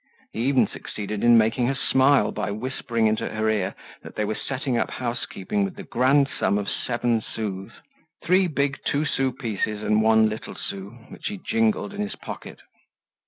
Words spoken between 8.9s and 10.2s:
sou pieces and